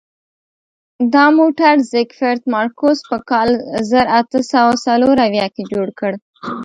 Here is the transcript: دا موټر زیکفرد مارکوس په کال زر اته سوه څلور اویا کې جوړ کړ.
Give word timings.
دا 1.13 1.25
موټر 1.37 1.75
زیکفرد 1.91 2.41
مارکوس 2.53 2.99
په 3.09 3.17
کال 3.29 3.49
زر 3.89 4.05
اته 4.19 4.39
سوه 4.51 4.73
څلور 4.85 5.15
اویا 5.27 5.47
کې 5.55 5.63
جوړ 5.71 5.87
کړ. 5.99 6.11